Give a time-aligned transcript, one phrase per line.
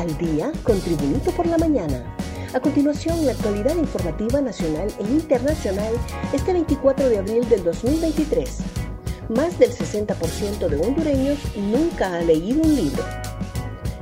[0.00, 2.02] Al día con Tribunito por la Mañana.
[2.54, 5.92] A continuación, la actualidad informativa nacional e internacional
[6.32, 8.60] este 24 de abril del 2023.
[9.28, 13.04] Más del 60% de hondureños nunca ha leído un libro.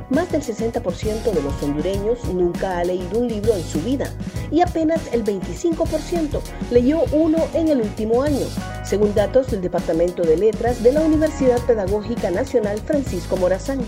[0.08, 4.08] Más del 60% de los hondureños nunca ha leído un libro en su vida
[4.52, 8.46] y apenas el 25% leyó uno en el último año,
[8.84, 13.80] según datos del Departamento de Letras de la Universidad Pedagógica Nacional Francisco Morazán.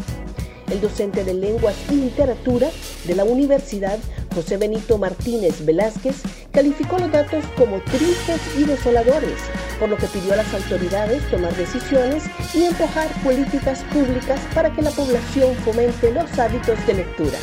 [0.71, 2.69] El docente de Lenguas y Literatura
[3.05, 3.99] de la Universidad,
[4.35, 6.17] José Benito Martínez Velázquez,
[6.53, 9.39] calificó los datos como tristes y desoladores,
[9.81, 14.83] por lo que pidió a las autoridades tomar decisiones y empujar políticas públicas para que
[14.83, 17.39] la población fomente los hábitos de lectura.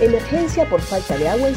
[0.00, 1.56] Emergencia por falta de agua en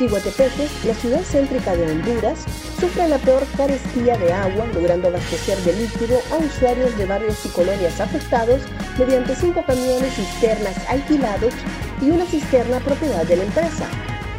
[0.00, 2.38] Ciguatepeque, la ciudad céntrica de Honduras,
[2.80, 7.48] sufre la peor carestía de agua, logrando abastecer de líquido a usuarios de barrios y
[7.50, 8.62] colonias afectados
[8.98, 11.52] mediante cinco camiones cisternas alquilados
[12.00, 13.86] y una cisterna propiedad de la empresa.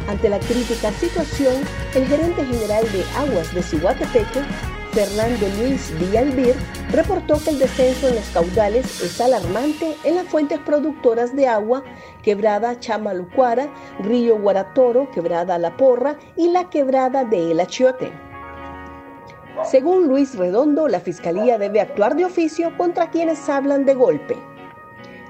[0.08, 1.54] Ante la crítica situación,
[1.94, 4.42] el gerente general de Aguas de Cihuatepeque,
[4.92, 6.54] Fernando Luis Villalbir,
[6.90, 11.82] reportó que el descenso en los caudales es alarmante en las fuentes productoras de agua,
[12.22, 18.12] quebrada Chamalucuara, Río Guaratoro, quebrada La Porra y la quebrada de El Achiote.
[19.64, 24.51] Según Luis Redondo, la Fiscalía debe actuar de oficio contra quienes hablan de golpe.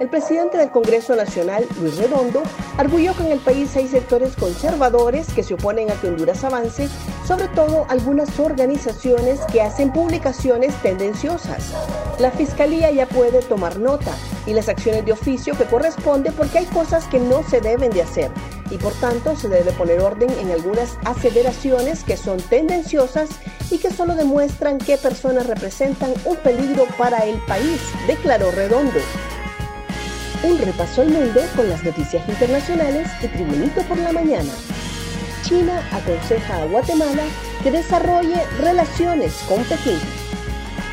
[0.02, 2.42] El presidente del Congreso Nacional, Luis Redondo,
[2.76, 6.88] arguyó que en el país hay sectores conservadores que se oponen a que Honduras avance,
[7.24, 11.72] sobre todo algunas organizaciones que hacen publicaciones tendenciosas.
[12.18, 14.10] La Fiscalía ya puede tomar nota
[14.44, 18.02] y las acciones de oficio que corresponde porque hay cosas que no se deben de
[18.02, 18.32] hacer
[18.72, 23.30] y por tanto se debe poner orden en algunas aseveraciones que son tendenciosas
[23.70, 28.98] y que solo demuestran qué personas representan un peligro para el país, declaró Redondo.
[30.44, 34.50] Un repaso al mundo con las noticias internacionales y Tribunito por la mañana.
[35.44, 37.22] China aconseja a Guatemala
[37.62, 40.00] que desarrolle relaciones con Pekín.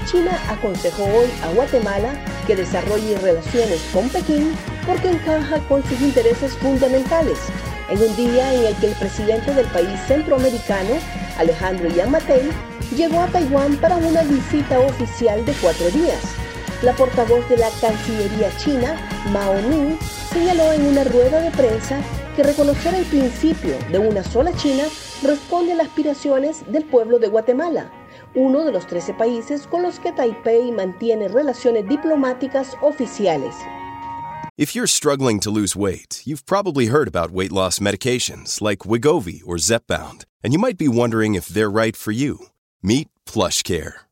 [0.05, 2.13] China aconsejó hoy a Guatemala
[2.45, 4.55] que desarrolle relaciones con Pekín
[4.85, 7.39] porque encaja con sus intereses fundamentales,
[7.89, 10.99] en un día en el que el presidente del país centroamericano,
[11.39, 12.51] Alejandro Yamatei,
[12.95, 16.48] llegó a Taiwán para una visita oficial de cuatro días.
[16.81, 18.95] La portavoz de la Cancillería china,
[19.33, 19.97] Mao Ning,
[20.31, 22.01] señaló en una rueda de prensa
[22.37, 24.85] que reconocer el principio de una sola China
[25.21, 27.91] responde a las aspiraciones del pueblo de Guatemala,
[28.33, 33.53] uno de los 13 países con los que Taipei mantiene relaciones diplomáticas oficiales.
[34.57, 39.41] If you're struggling to lose weight, you've probably heard about weight loss medications like Wigovi
[39.45, 42.47] or Zepbound, and you might be wondering if they're right for you.
[42.81, 44.08] Meet PlushCare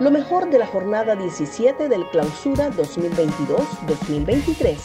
[0.00, 4.76] Lo mejor de la jornada 17 del Clausura 2022-2023.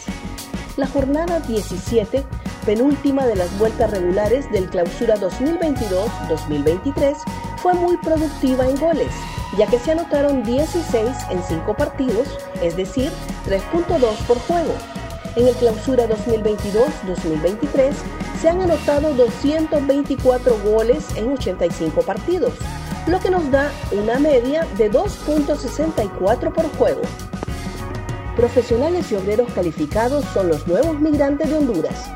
[0.78, 2.24] La jornada 17,
[2.66, 7.16] penúltima de las vueltas regulares del Clausura 2022-2023,
[7.58, 9.12] fue muy productiva en goles,
[9.58, 12.30] ya que se anotaron 16 en 5 partidos,
[12.62, 13.12] es decir,
[13.48, 14.74] 3.2 por juego.
[15.36, 17.94] En el Clausura 2022-2023
[18.42, 22.54] se han anotado 224 goles en 85 partidos,
[23.10, 27.02] lo que nos da una media de 2.64 por juego.
[28.36, 32.10] Profesionales y obreros calificados son los nuevos migrantes de Honduras.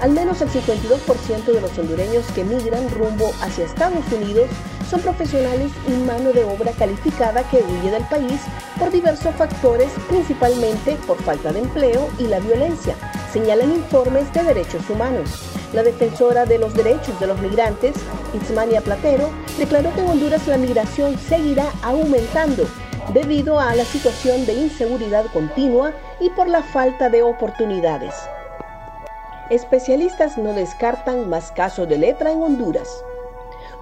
[0.00, 4.48] Al menos el 52% de los hondureños que migran rumbo hacia Estados Unidos
[4.88, 8.40] son profesionales y mano de obra calificada que huye del país
[8.78, 12.94] por diversos factores, principalmente por falta de empleo y la violencia,
[13.32, 15.49] señalan informes de derechos humanos.
[15.72, 17.94] La defensora de los derechos de los migrantes,
[18.34, 22.64] Itzmania Platero, declaró que en Honduras la migración seguirá aumentando
[23.14, 28.14] debido a la situación de inseguridad continua y por la falta de oportunidades.
[29.48, 32.88] Especialistas no descartan más casos de lepra en Honduras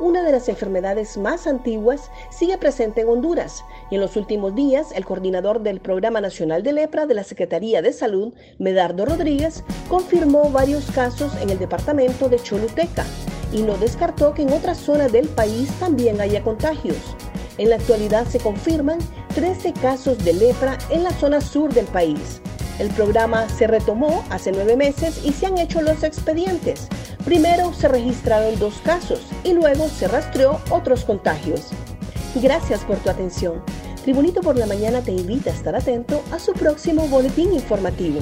[0.00, 4.92] una de las enfermedades más antiguas, sigue presente en Honduras y en los últimos días
[4.92, 10.50] el coordinador del Programa Nacional de Lepra de la Secretaría de Salud, Medardo Rodríguez, confirmó
[10.50, 13.04] varios casos en el departamento de Choluteca
[13.52, 17.16] y no descartó que en otras zonas del país también haya contagios.
[17.56, 18.98] En la actualidad se confirman
[19.34, 22.40] 13 casos de lepra en la zona sur del país.
[22.78, 26.88] El programa se retomó hace nueve meses y se han hecho los expedientes.
[27.28, 31.68] Primero se registraron dos casos y luego se rastreó otros contagios.
[32.36, 33.62] Gracias por tu atención.
[34.02, 38.20] Tribunito por la Mañana te invita a estar atento a su próximo boletín informativo.